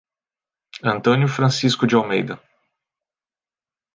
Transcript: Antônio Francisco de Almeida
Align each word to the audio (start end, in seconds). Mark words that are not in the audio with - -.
Antônio 0.83 1.27
Francisco 1.27 1.85
de 1.85 1.93
Almeida 1.93 2.41